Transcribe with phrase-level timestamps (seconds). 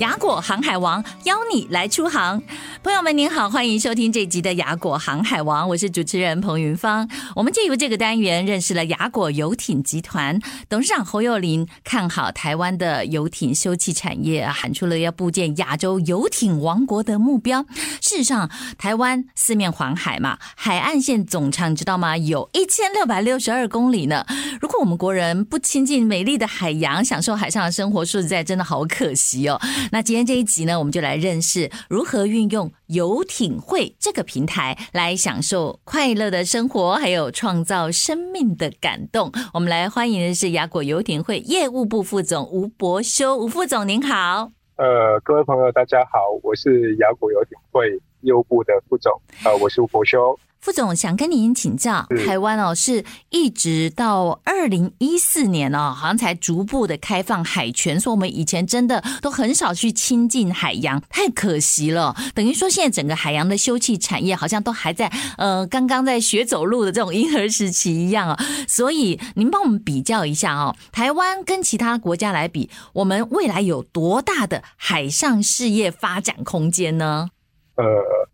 [0.00, 2.42] 雅果航海王邀你来出航。
[2.82, 7.06] 朋友们您好，欢迎收听这集的雅果航海王，我是主持人彭云芳。
[7.36, 17.66] 我们借由这个单元认识了雅果游艇集团董事长侯幼林，看好台湾的游艇休憩产业，喊出了要布建亚洲游艇王国的目标。
[18.00, 22.16] 事实上，台湾四面环海嘛，海岸线总长知道吗？
[22.16, 24.24] 有一千六百六十二公里呢。
[24.62, 29.60] 如果我们国人不亲近美丽的海洋，享受海上的生活，说实在真的好可惜哦。
[29.92, 39.32] 那今天这一集呢，我们就来认识如何运用游艇会这个平台来享受快乐的生活，还有创造生命的感动。
[39.52, 44.52] 我们来欢迎的是雅果游艇会业务部副总吴柏修，吴副总您好。
[44.76, 49.12] 呃，各位朋友大家好，我是雅果游艇会业务部的副总，
[49.44, 50.38] 呃，我是吴柏修。
[50.60, 62.14] 副总想跟您请教，台湾哦是一直到二零一四年哦，好像才逐步的开放海权，所以我们以前真的都很少去亲近海洋，太可惜了。
[62.34, 68.38] 等于说现在整个海洋的休憩产业好像都还在呃刚刚在学走路的这种婴儿时期一样哦。
[68.68, 77.30] 所以您帮我们比较一下哦，台湾跟其他国家来比，我们未来有多大的海上事业发展空间呢？
[77.76, 77.84] 呃，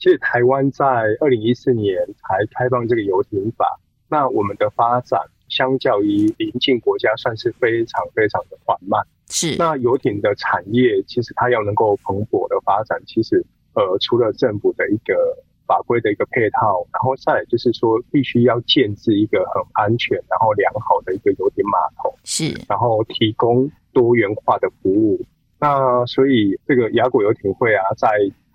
[0.00, 0.84] 其实台湾在
[1.20, 8.98] 二零一四年才开放这个游艇法，那我们的发展相较于邻近国家算是非常非常的缓慢。
[9.28, 15.14] 是，那游艇的产业其实它要能够蓬勃的发展，其实呃，除了政府的一个
[15.66, 25.20] 法规的一个配套，然后再来就是说必须要建置一个很安全然后良好的一个游艇码头，是，然后提供多元化的服务。
[25.60, 28.08] 那所以这个雅果游艇会啊，在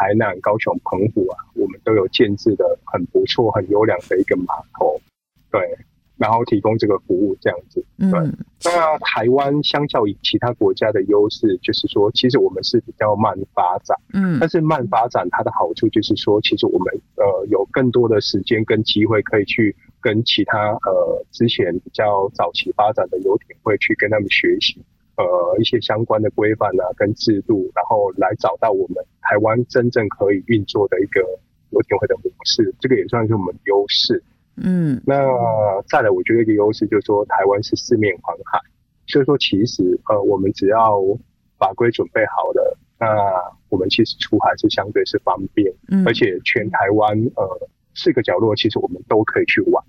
[0.00, 4.98] 台南、高雄、澎湖啊，我们都有建制的很不错、很优良的一个码头，
[5.50, 5.60] 对，
[6.16, 7.84] 然后提供这个服务这样子。
[7.98, 8.34] 对，嗯、
[8.64, 24.82] 那台湾相较于其他国家的优势，就是说，其实我们是比较慢发展，嗯，但是慢发展它的好处就是说，其实我们呃有更多的时间跟机会可以去跟其他呃之前比较早期发展的游艇会去跟他们学习。
[25.22, 31.20] 呃，一些相关的规范啊，跟制度，然后来找到我们台湾真正可以运作的一个
[31.70, 34.22] 游艇会的模式，这个也算是我们的优势。
[34.56, 35.16] 嗯，那
[35.88, 38.58] 再来，我觉得一个优势就是说，台湾是四面环海，
[39.06, 41.00] 所以说其实呃，我们只要
[41.58, 43.06] 法规准备好了，那
[43.68, 49.82] 我们其实出海是相对是方便，嗯，而且全台湾呃四个角落，其实我们都可以去玩。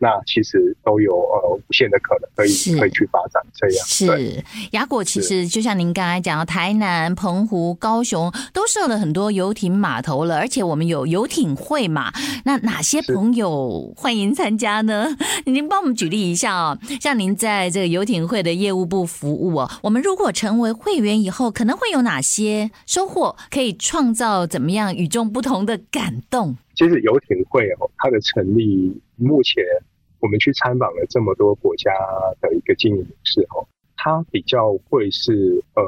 [0.00, 3.86] 对，那其实都有呃无限的可能，可以可以去发展这样。
[3.86, 12.12] 是雅果，其实就像您刚才讲，台南、澎湖、高雄都设了很多游艇码头了，而且我们有游艇会嘛。
[12.44, 15.06] 那哪些朋友欢迎参加呢？
[15.44, 16.78] 您帮我们举例一下哦。
[17.00, 23.36] 像您在这个游艇会的业务部服务哦，我们如果成为会员以后，可能会有哪些收获？
[23.50, 26.56] 可以创造怎么样与众不同的感动？
[26.74, 28.98] 其实游艇会哦，它的成立。
[29.22, 29.62] 目前
[30.20, 31.90] 我们去参访了这么多国家
[32.40, 33.66] 的一个经营模式哦，
[33.96, 35.82] 它比较会是呃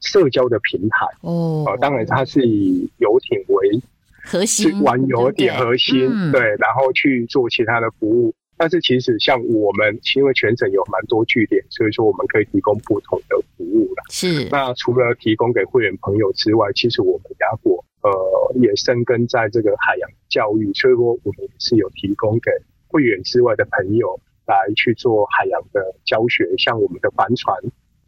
[0.00, 3.82] 社交的平台哦，呃，当然它是以游艇为
[4.24, 8.34] 核心，玩游艇核心对，然后去做其他的服务。
[8.56, 14.04] 但是其实像我们因为全省有蛮多据点，所以说我们可以提供不同的服务了。
[14.10, 17.84] 是，那除了提供给会员朋友之外，其实我们雅果。
[18.02, 18.10] 呃，
[18.56, 22.50] 也深耕在这个海洋教育，所以说我们也是有提供给
[22.92, 26.46] 会员之外的朋友来去做海洋的教学。
[26.58, 27.56] 像我们的帆船，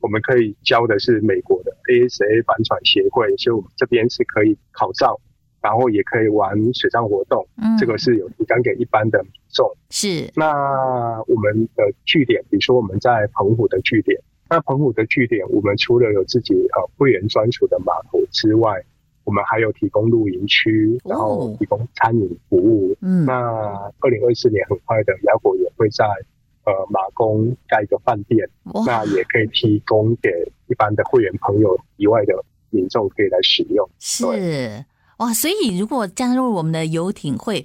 [0.01, 5.19] 我们可以教的是美国的 ASA 帆船协会，所以我们这边是可以考照，
[5.63, 7.49] 然后也可以玩水上活动。
[7.57, 9.67] 嗯，这个是有提供给一般的民众。
[9.91, 10.31] 是。
[10.37, 10.53] 那
[11.27, 14.21] 我们的据点，比如说我们在澎湖的据点，
[14.51, 18.85] 那澎湖的据点，我们除了有自己呃会员专属的码头之外，
[19.25, 22.97] 我们还有提供露营区，然后提供餐饮服务。
[23.01, 23.35] 嗯，那
[24.01, 26.05] 二零二四年很快的，雅果也会在
[26.65, 28.49] 呃马公盖一个饭店，
[28.87, 30.31] 那也可以提供给
[30.69, 32.35] 一般的会员朋友以外的
[32.71, 33.89] 民众可以来使用。
[33.99, 34.25] 是
[35.19, 37.65] 哇，所以如果加入我们的游艇会。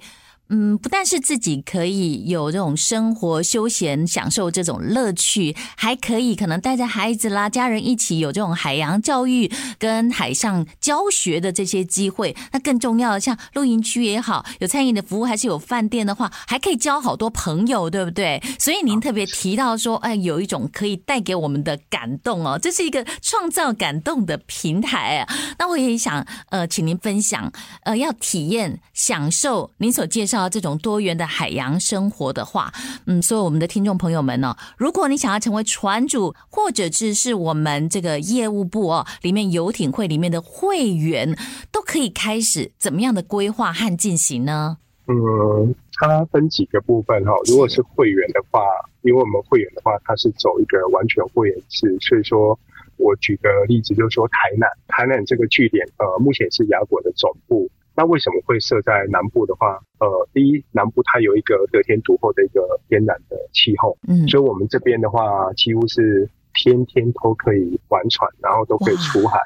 [0.52, 9.48] 嗯，不但是自己可以有这种生活休闲、享受这种乐趣，还可以可能带着孩子啦、家人一起有这种海洋教育
[9.78, 12.34] 跟海上教学的这些机会。
[12.50, 18.42] 那更重要的，像露营区也好，有餐饮的服务，还是有饭店的话，还可以交好多朋友，对不对？
[18.58, 25.32] 所以您特别提到说，哎，有一种可以带给我们的感动哦，这是一个创造感动的平台啊。
[25.60, 27.52] 那我也想，呃，请您分享，
[27.84, 30.39] 呃，要体验、享受您所介绍。
[30.40, 32.72] 啊这种多元的海洋生活的话，
[33.06, 41.36] 嗯，所以我们的听众朋友们呢，如果你想要成为船主，或者只是我们这个业务部哦里面游艇会里面的会员，
[41.70, 44.78] 都可以开始怎么样的规划和进行呢？
[45.06, 47.32] 嗯，它分几个部分哈。
[47.46, 48.60] 如果是会员的话，
[49.02, 52.58] 因为我们会员的话，它是走一个完全会员制，所以说
[52.96, 57.68] 我举个例子，就是说台南，台南这个据点，呃，目前是雅果的总部。
[58.00, 59.78] 那为什么会设在南部的话？
[59.98, 69.38] 呃，第一，南部它有一个得天独厚的一个天然的气候，嗯，所以我们这边的话，几乎是天天都可以玩船，然后都可以出海，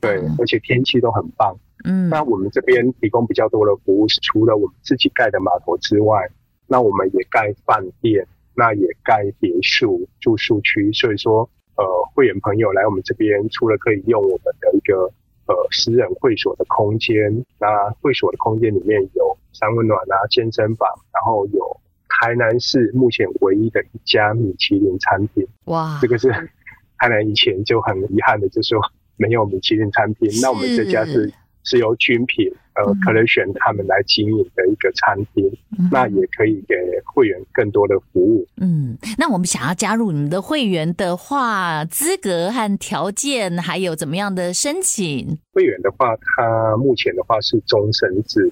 [0.00, 2.08] 对，而且天气都很棒，嗯。
[2.08, 6.30] 那我们这边提供比较多的服务是，除了我们自己盖的码头之外，
[6.68, 8.24] 那我们也盖饭店，
[8.54, 11.84] 那也盖别墅住宿区，所以说，呃，
[12.14, 15.10] 会员朋友来我们这边，除了可以用我们的一个。
[15.48, 17.66] 呃，私人会所的空间，那
[18.00, 25.46] 会所的空间里面有三温暖啊、健身房，然后有台南市目前唯一的一家米其林餐厅。
[25.64, 26.30] 哇，这个是
[26.98, 28.80] 台南以前就很遗憾的，就是说
[29.16, 30.30] 没有米其林餐厅。
[30.40, 31.32] 那我们这家是。
[31.68, 35.44] 是由军品呃，可能选他们来经营的一个餐厅，
[35.78, 36.74] 嗯，那也可以给
[37.12, 38.46] 会员更多的服务。
[38.56, 45.36] 嗯，那我们想要加入你们的会员的话，资格和条件还有怎么样的申请？
[45.52, 48.48] 会员的话，他目前的话是终身制，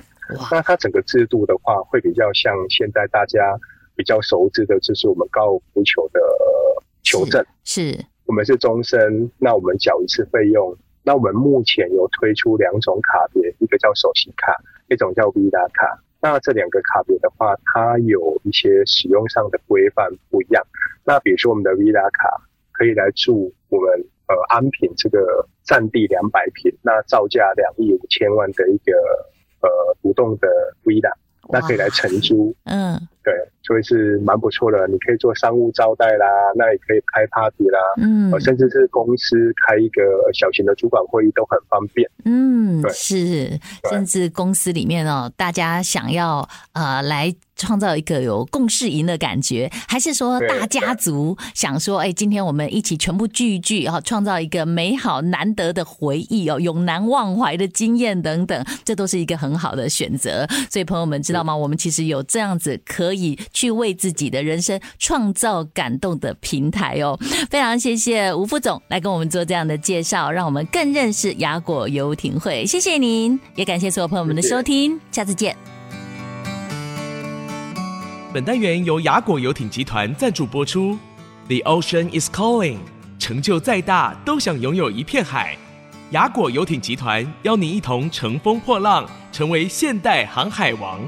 [0.51, 3.41] 那他整个制度的话，会比较像现在大家
[3.95, 6.21] 比较熟知的，就是我们高尔夫球的
[7.05, 7.45] 球证。
[7.63, 10.77] 是，是我们是终身，那我们缴一次费用。
[11.07, 14.53] 那我们目前有推出两种卡别，一个叫首席卡，
[14.89, 16.03] 一种叫 Villa 卡。
[16.21, 20.61] 那这两个卡别的话，它有一些使用上的规范不一样。
[21.05, 22.43] 那比如说我们的 Villa 卡
[22.73, 28.93] 可以来住我们呃安平这个占地两百坪，那造价两亿五千万的一个
[29.63, 29.69] 呃
[30.03, 30.49] 独栋的
[30.83, 31.13] Villa，
[31.49, 32.55] 那可以来承租。
[32.65, 33.01] 嗯。
[33.23, 33.35] 对，
[33.65, 34.87] 所以是蛮不错的。
[34.87, 40.03] 你可以做商务招待啦，那也可以开 party 啦，嗯，甚至是公司开一个
[40.33, 42.09] 小型的主管会议都很方便。
[42.25, 43.59] 嗯，对，是，
[43.91, 47.35] 甚至公司里面哦，大家想要呃来。
[47.57, 60.47] 创造一个有共事营的感觉，还是说大家族想说，哎，今天我们一起全部聚一聚，哈，创造一个美好难得的回忆哦，永难忘怀的经验等等，这都是一个很好的选择。
[60.71, 61.57] 所以朋友们知道吗？
[61.57, 67.19] 我们其实有这样子可以去为自己的人生创造感动的平台哦。
[67.51, 72.67] 非常谢谢吴副总来跟我们做这样的介绍，让我们更认识雅果游艇会。
[72.67, 75.76] 谢谢您，也感谢所有朋友们的收听，下次见。
[78.37, 80.99] 本单元由雅果游艇集团赞助播出。
[81.49, 82.77] The ocean is calling，
[83.19, 85.57] 成就再大都想拥有一片海。
[86.11, 91.01] 雅果游艇集团邀您一同乘风破浪，成为现代航海王。